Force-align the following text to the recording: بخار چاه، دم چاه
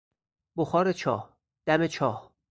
بخار 0.57 0.91
چاه، 0.91 1.37
دم 1.65 1.87
چاه 1.87 2.31